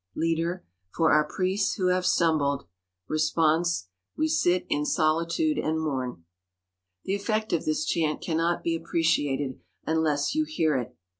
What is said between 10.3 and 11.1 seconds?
you hear it.